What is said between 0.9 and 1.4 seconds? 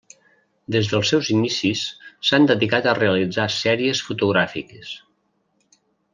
dels seus